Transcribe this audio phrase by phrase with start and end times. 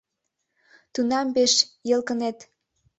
[0.93, 1.53] —Тунам пеш
[1.89, 2.37] йылкынет.